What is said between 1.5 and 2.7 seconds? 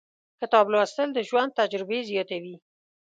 تجربې زیاتوي.